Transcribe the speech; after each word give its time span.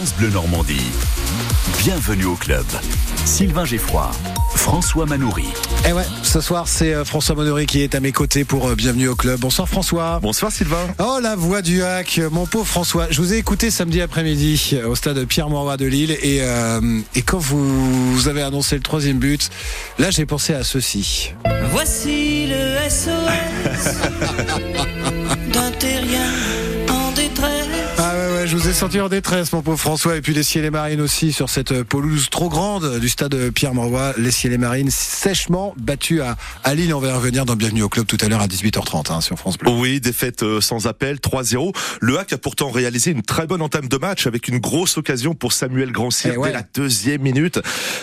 France 0.00 0.14
Bleu 0.16 0.30
Normandie. 0.30 0.90
Bienvenue 1.80 2.24
au 2.24 2.34
club. 2.34 2.64
Sylvain 3.26 3.66
Geffroy, 3.66 4.10
François 4.54 5.04
Manoury. 5.04 5.44
Et 5.86 5.92
ouais, 5.92 6.06
ce 6.22 6.40
soir 6.40 6.68
c'est 6.68 6.94
euh, 6.94 7.04
François 7.04 7.34
Manoury 7.34 7.66
qui 7.66 7.82
est 7.82 7.94
à 7.94 8.00
mes 8.00 8.10
côtés 8.10 8.46
pour 8.46 8.66
euh, 8.66 8.74
Bienvenue 8.74 9.08
au 9.08 9.14
club. 9.14 9.40
Bonsoir 9.40 9.68
François. 9.68 10.18
Bonsoir 10.22 10.52
Sylvain. 10.52 10.86
Oh 11.00 11.18
la 11.22 11.36
voix 11.36 11.60
du 11.60 11.82
hack, 11.82 12.18
mon 12.32 12.46
pauvre 12.46 12.66
François. 12.66 13.08
Je 13.10 13.20
vous 13.20 13.34
ai 13.34 13.36
écouté 13.36 13.70
samedi 13.70 14.00
après-midi 14.00 14.70
euh, 14.72 14.88
au 14.88 14.94
stade 14.94 15.22
Pierre-Mauroy 15.26 15.76
de 15.76 15.84
Lille 15.84 16.12
et, 16.12 16.40
et 17.14 17.22
quand 17.22 17.38
vous, 17.38 18.14
vous 18.14 18.28
avez 18.28 18.40
annoncé 18.40 18.76
le 18.76 18.82
troisième 18.82 19.18
but, 19.18 19.50
là 19.98 20.10
j'ai 20.10 20.24
pensé 20.24 20.54
à 20.54 20.64
ceci. 20.64 21.34
Voici 21.72 22.46
le 22.46 22.88
SOS 22.88 23.96
d'un 25.52 25.70
terrien 25.72 26.32
je 28.50 28.56
vous 28.56 28.68
ai 28.68 28.72
senti 28.72 29.00
en 29.00 29.08
détresse, 29.08 29.52
mon 29.52 29.62
pauvre 29.62 29.78
François, 29.78 30.16
et 30.16 30.20
puis 30.20 30.34
les 30.34 30.42
ciels 30.42 30.64
et 30.64 30.70
marines 30.70 31.00
aussi 31.00 31.32
sur 31.32 31.48
cette 31.48 31.84
pelouse 31.84 32.30
trop 32.30 32.48
grande 32.48 32.98
du 32.98 33.08
stade 33.08 33.50
Pierre-Mauroy. 33.50 34.14
Les 34.18 34.32
ciels 34.32 34.52
et 34.52 34.58
marines 34.58 34.90
sèchement 34.90 35.72
battus 35.78 36.20
à, 36.20 36.36
à 36.64 36.74
Lille. 36.74 36.92
On 36.92 36.98
va 36.98 37.10
y 37.10 37.12
revenir 37.12 37.44
dans 37.44 37.54
Bienvenue 37.54 37.84
au 37.84 37.88
club 37.88 38.06
tout 38.06 38.16
à 38.20 38.26
l'heure 38.26 38.40
à 38.40 38.48
18h30 38.48 39.12
hein, 39.12 39.20
sur 39.20 39.38
France 39.38 39.56
Bleu. 39.56 39.70
Oui, 39.70 40.00
défaite 40.00 40.42
euh, 40.42 40.60
sans 40.60 40.88
appel, 40.88 41.18
3-0. 41.18 41.72
Le 42.00 42.18
Hack 42.18 42.32
a 42.32 42.38
pourtant 42.38 42.70
réalisé 42.70 43.12
une 43.12 43.22
très 43.22 43.46
bonne 43.46 43.62
entame 43.62 43.86
de 43.86 43.96
match 43.98 44.26
avec 44.26 44.48
une 44.48 44.58
grosse 44.58 44.98
occasion 44.98 45.36
pour 45.36 45.52
Samuel 45.52 45.92
Grandcir 45.92 46.32
Eh 46.34 46.36
ouais. 46.36 46.48
dès 46.48 46.54
la 46.54 46.64
deuxième 46.74 47.22
minute. 47.22 47.60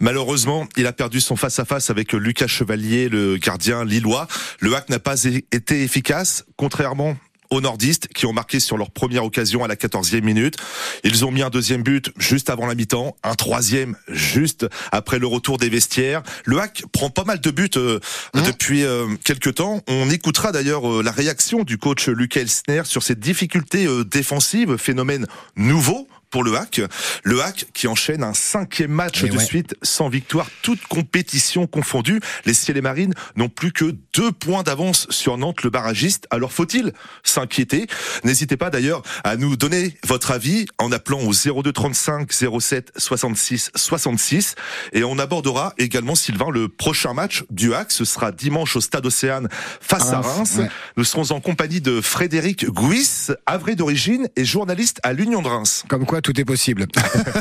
Malheureusement, 0.00 0.66
il 0.78 0.86
a 0.86 0.94
perdu 0.94 1.20
son 1.20 1.36
face-à-face 1.36 1.90
avec 1.90 2.14
Lucas 2.14 2.46
Chevalier, 2.46 3.10
le 3.10 3.36
gardien 3.36 3.84
lillois. 3.84 4.26
Le 4.60 4.74
Hack 4.74 4.88
n'a 4.88 5.00
pas 5.00 5.22
été 5.24 5.82
efficace, 5.82 6.46
contrairement 6.56 7.14
aux 7.50 7.60
nordistes 7.60 8.08
qui 8.14 8.26
ont 8.26 8.32
marqué 8.32 8.60
sur 8.60 8.76
leur 8.76 8.90
première 8.90 9.24
occasion 9.24 9.64
à 9.64 9.68
la 9.68 9.76
14e 9.76 10.22
minute. 10.22 10.56
Ils 11.04 11.24
ont 11.24 11.30
mis 11.30 11.42
un 11.42 11.50
deuxième 11.50 11.82
but 11.82 12.10
juste 12.16 12.50
avant 12.50 12.66
la 12.66 12.74
mi-temps, 12.74 13.16
un 13.22 13.34
troisième 13.34 13.96
juste 14.08 14.66
après 14.92 15.18
le 15.18 15.26
retour 15.26 15.58
des 15.58 15.68
vestiaires. 15.68 16.22
Le 16.44 16.58
Hack 16.58 16.84
prend 16.92 17.10
pas 17.10 17.24
mal 17.24 17.40
de 17.40 17.50
buts 17.50 17.70
euh, 17.76 18.00
depuis 18.34 18.84
euh, 18.84 19.06
quelques 19.24 19.56
temps. 19.56 19.82
On 19.88 20.10
écoutera 20.10 20.52
d'ailleurs 20.52 20.90
euh, 20.90 21.02
la 21.02 21.12
réaction 21.12 21.62
du 21.64 21.78
coach 21.78 22.08
Lucas 22.08 22.40
Elsner 22.40 22.82
sur 22.84 23.02
cette 23.02 23.20
difficulté 23.20 23.86
euh, 23.86 24.04
défensive, 24.04 24.76
phénomène 24.76 25.26
nouveau 25.56 26.08
pour 26.30 26.44
le 26.44 26.56
Hack. 26.56 26.80
Le 27.24 27.42
Hack 27.42 27.66
qui 27.74 27.88
enchaîne 27.88 28.22
un 28.22 28.34
cinquième 28.34 28.90
match 28.92 29.22
Et 29.24 29.28
de 29.28 29.36
ouais. 29.36 29.44
suite 29.44 29.74
sans 29.82 30.08
victoire, 30.08 30.46
toute 30.62 30.80
compétition 30.86 31.66
confondue. 31.66 32.20
Les 32.44 32.54
Ciels 32.54 32.76
et 32.76 32.80
Marines 32.82 33.14
n'ont 33.36 33.48
plus 33.48 33.72
que 33.72 33.96
deux 34.14 34.32
points 34.32 34.62
d'avance 34.62 35.06
sur 35.10 35.36
Nantes, 35.38 35.62
le 35.62 35.70
barragiste. 35.70 36.26
Alors 36.30 36.52
faut-il 36.52 36.92
s'inquiéter? 37.22 37.86
N'hésitez 38.24 38.56
pas 38.56 38.70
d'ailleurs 38.70 39.02
à 39.24 39.36
nous 39.36 39.56
donner 39.56 39.96
votre 40.06 40.30
avis 40.30 40.66
en 40.78 40.92
appelant 40.92 41.20
au 41.20 41.32
02 41.62 41.72
35 41.72 42.32
07 42.32 42.92
66 42.96 43.70
66 43.74 44.54
et 44.92 45.04
on 45.04 45.18
abordera 45.18 45.74
également 45.78 46.14
Sylvain 46.14 46.50
le 46.50 46.68
prochain 46.68 47.12
match 47.14 47.44
du 47.50 47.74
Hack. 47.74 47.90
Ce 47.90 48.04
sera 48.04 48.32
dimanche 48.32 48.76
au 48.76 48.80
Stade 48.80 49.06
Océane 49.06 49.48
face 49.80 50.12
à 50.12 50.20
Reims, 50.20 50.36
Reims. 50.36 50.56
ouais. 50.58 50.68
Nous 50.96 51.04
serons 51.04 51.30
en 51.30 51.40
compagnie 51.40 51.80
de 51.80 52.00
Frédéric 52.00 52.66
Gouis, 52.66 53.28
havre 53.46 53.70
d'origine 53.72 54.28
et 54.36 54.44
journaliste 54.44 54.98
à 55.02 55.12
l'Union 55.12 55.42
de 55.42 55.48
Reims. 55.48 55.84
Comme 55.88 56.04
quoi, 56.06 56.20
tout 56.20 56.38
est 56.40 56.44
possible. 56.44 56.86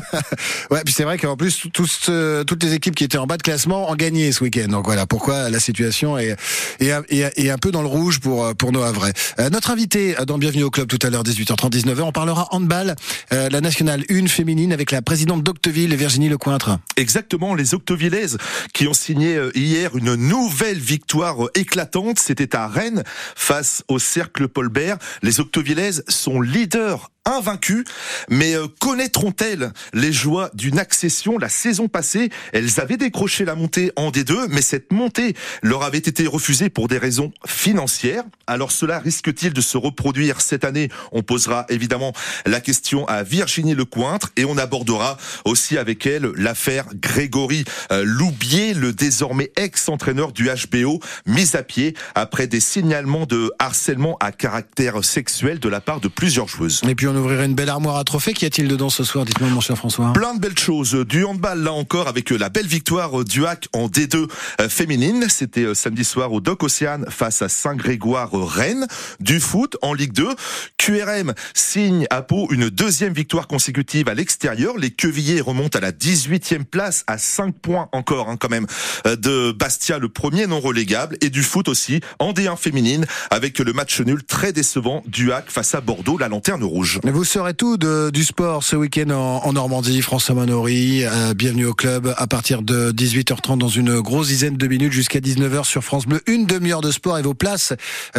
ouais, 0.71 0.81
puis 0.85 0.93
c'est 0.93 1.03
vrai 1.03 1.17
qu'en 1.17 1.35
plus, 1.35 1.63
euh, 2.09 2.43
toutes 2.43 2.63
les 2.63 2.73
équipes 2.73 2.95
qui 2.95 3.03
étaient 3.03 3.17
en 3.17 3.25
bas 3.27 3.37
de 3.37 3.41
classement 3.43 3.89
ont 3.89 3.95
gagné 3.95 4.31
ce 4.31 4.43
week-end. 4.43 4.67
Donc 4.67 4.85
voilà, 4.85 5.05
pourquoi 5.05 5.49
la 5.49 5.59
situation 5.59 6.17
est, 6.17 6.35
est, 6.79 6.91
est- 7.09 7.39
est 7.39 7.49
un 7.49 7.57
peu 7.57 7.71
dans 7.71 7.81
le 7.81 7.87
rouge 7.87 8.19
pour, 8.19 8.55
pour 8.55 8.71
nos 8.71 8.83
Havrais. 8.83 9.13
Euh, 9.39 9.49
notre 9.49 9.71
invité 9.71 10.15
dans 10.27 10.37
Bienvenue 10.37 10.63
au 10.63 10.69
Club 10.69 10.87
tout 10.87 10.99
à 11.05 11.09
l'heure, 11.09 11.23
18h30, 11.23 11.69
19h, 11.71 12.01
on 12.01 12.11
parlera 12.11 12.47
handball, 12.51 12.95
euh, 13.33 13.49
la 13.49 13.61
nationale 13.61 14.03
1 14.09 14.27
féminine 14.27 14.71
avec 14.73 14.91
la 14.91 15.01
présidente 15.01 15.43
d'Octeville, 15.43 15.95
Virginie 15.95 16.29
Lecointre. 16.29 16.77
Exactement, 16.97 17.55
les 17.55 17.73
Octevillaises 17.73 18.37
qui 18.73 18.87
ont 18.87 18.93
signé 18.93 19.35
euh, 19.35 19.51
hier 19.55 19.95
une 19.97 20.15
nouvelle 20.15 20.79
victoire 20.79 21.45
euh, 21.45 21.51
éclatante. 21.55 22.19
C'était 22.19 22.55
à 22.55 22.67
Rennes 22.67 23.03
face 23.39 23.83
au 23.87 23.99
Cercle 23.99 24.49
Paul 24.49 24.67
Bert. 24.67 24.97
Les 25.23 25.39
Octevillaises 25.39 26.03
sont 26.09 26.41
leaders 26.41 27.09
invaincus, 27.29 27.83
mais 28.29 28.55
euh, 28.55 28.67
connaîtront-elles 28.79 29.71
les 29.93 30.11
joies 30.11 30.49
d'une 30.53 30.79
accession 30.79 31.37
La 31.37 31.49
saison 31.49 31.87
passée, 31.87 32.29
elles 32.53 32.79
avaient 32.79 32.97
décroché 32.97 33.45
la 33.45 33.55
montée 33.55 33.91
en 33.95 34.11
D2, 34.11 34.47
mais 34.49 34.61
cette 34.61 34.91
montée 34.91 35.35
leur 35.61 35.83
avait 35.83 35.97
été 35.97 36.27
refusée 36.27 36.69
pour 36.69 36.87
des 36.87 36.97
raisons 36.97 37.31
financières. 37.45 38.23
Alors 38.47 38.71
cela 38.71 38.99
risque-t-il 38.99 39.53
de 39.53 39.61
se 39.61 39.77
reproduire 39.77 40.41
cette 40.41 40.63
année? 40.63 40.89
On 41.11 41.23
posera 41.23 41.65
évidemment 41.69 42.13
la 42.45 42.59
question 42.59 43.07
à 43.07 43.23
Virginie 43.23 43.75
Lecointre 43.75 44.31
et 44.35 44.45
on 44.45 44.57
abordera 44.57 45.17
aussi 45.45 45.77
avec 45.77 46.05
elle 46.05 46.31
l'affaire 46.35 46.85
Grégory 46.95 47.63
euh, 47.91 48.03
Loubier, 48.05 48.73
le 48.73 48.93
désormais 48.93 49.51
ex-entraîneur 49.55 50.31
du 50.31 50.49
HBO, 50.49 50.99
mis 51.25 51.55
à 51.55 51.63
pied 51.63 51.95
après 52.15 52.47
des 52.47 52.59
signalements 52.59 53.25
de 53.25 53.51
harcèlement 53.59 54.17
à 54.19 54.31
caractère 54.31 55.03
sexuel 55.03 55.59
de 55.59 55.69
la 55.69 55.81
part 55.81 55.99
de 55.99 56.07
plusieurs 56.07 56.47
joueuses. 56.47 56.81
Ouvrirait 57.19 57.45
une 57.45 57.55
belle 57.55 57.69
armoire 57.69 57.97
à 57.97 58.03
trophées. 58.03 58.33
Qu'y 58.33 58.45
a-t-il 58.45 58.67
dedans 58.67 58.89
ce 58.89 59.03
soir? 59.03 59.25
Dites-moi, 59.25 59.49
mon 59.49 59.61
cher 59.61 59.77
François. 59.77 60.13
Plein 60.13 60.33
de 60.33 60.39
belles 60.39 60.57
choses. 60.57 60.93
Du 60.93 61.23
handball, 61.23 61.61
là 61.61 61.73
encore, 61.73 62.07
avec 62.07 62.31
euh, 62.31 62.37
la 62.37 62.49
belle 62.49 62.67
victoire 62.67 63.23
du 63.23 63.45
HAC 63.45 63.67
en 63.73 63.87
D2 63.87 64.27
euh, 64.61 64.69
féminine. 64.69 65.25
C'était 65.29 65.63
euh, 65.63 65.73
samedi 65.73 66.03
soir 66.03 66.31
au 66.31 66.41
Doc 66.41 66.63
Océane 66.63 67.05
face 67.09 67.41
à 67.41 67.49
Saint-Grégoire-Rennes. 67.49 68.87
Du 69.19 69.39
foot 69.39 69.77
en 69.81 69.93
Ligue 69.93 70.13
2. 70.13 70.29
QRM 70.77 71.33
signe 71.53 72.07
à 72.09 72.21
Pau 72.21 72.47
une 72.51 72.69
deuxième 72.69 73.13
victoire 73.13 73.47
consécutive 73.47 74.09
à 74.09 74.13
l'extérieur. 74.13 74.77
Les 74.77 74.91
Quevillers 74.91 75.41
remontent 75.41 75.77
à 75.77 75.81
la 75.81 75.91
18e 75.91 76.63
place, 76.63 77.03
à 77.07 77.17
5 77.17 77.55
points 77.55 77.89
encore, 77.91 78.29
hein, 78.29 78.37
quand 78.37 78.49
même, 78.49 78.65
de 79.05 79.51
Bastia, 79.51 79.99
le 79.99 80.09
premier 80.09 80.47
non 80.47 80.59
relégable. 80.59 81.17
Et 81.21 81.29
du 81.29 81.43
foot 81.43 81.67
aussi 81.67 82.01
en 82.19 82.33
D1 82.33 82.57
féminine, 82.57 83.05
avec 83.29 83.59
le 83.59 83.73
match 83.73 83.99
nul 84.01 84.23
très 84.23 84.53
décevant 84.53 85.03
du 85.05 85.31
HAC 85.31 85.51
face 85.51 85.75
à 85.75 85.81
Bordeaux, 85.81 86.17
la 86.17 86.27
lanterne 86.27 86.63
rouge. 86.63 86.98
Vous 87.03 87.23
saurez 87.23 87.53
tout 87.53 87.77
de, 87.77 88.09
du 88.09 88.25
sport 88.25 88.63
ce 88.63 88.75
week-end 88.75 89.09
en, 89.11 89.53
Normandie. 89.53 90.01
François 90.01 90.35
Manori, 90.35 91.05
euh, 91.05 91.33
bienvenue 91.33 91.65
au 91.65 91.73
club 91.73 92.13
à 92.17 92.27
partir 92.27 92.61
de 92.61 92.91
18h30 92.91 93.57
dans 93.57 93.69
une 93.69 94.01
grosse 94.01 94.27
dizaine 94.27 94.57
de 94.57 94.67
minutes 94.67 94.91
jusqu'à 94.91 95.19
19h 95.19 95.63
sur 95.63 95.81
France 95.81 96.05
Bleu. 96.05 96.21
Une 96.27 96.45
demi-heure 96.45 96.81
de 96.81 96.91
sport 96.91 97.17
et 97.17 97.21
vos 97.21 97.33
places 97.33 97.73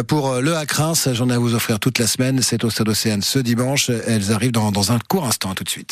pour 0.09 0.31
euh, 0.31 0.41
le 0.41 0.57
Hack 0.57 0.73
Reims. 0.73 1.09
J'en 1.13 1.29
ai 1.29 1.35
à 1.35 1.39
vous 1.39 1.55
offrir 1.55 1.79
toute 1.79 1.99
la 1.99 2.07
semaine. 2.07 2.41
C'est 2.43 2.65
au 2.65 2.71
Stade 2.71 2.89
Océane 2.89 3.21
ce 3.21 3.39
dimanche. 3.39 3.91
Elles 3.91 4.33
arrivent 4.33 4.53
dans, 4.53 4.93
un 4.93 4.99
court 4.99 5.27
instant. 5.27 5.55
Tout 5.55 5.65
de 5.65 5.71
suite. 5.71 5.89